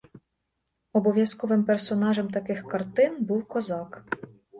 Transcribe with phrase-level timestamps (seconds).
[0.93, 4.05] Обов'язковим персонажем таких картин був козак.